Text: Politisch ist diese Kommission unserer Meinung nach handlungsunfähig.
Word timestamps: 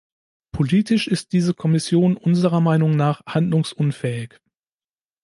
Politisch 0.51 1.07
ist 1.07 1.31
diese 1.31 1.53
Kommission 1.53 2.17
unserer 2.17 2.59
Meinung 2.59 2.89
nach 2.89 3.21
handlungsunfähig. 3.27 4.39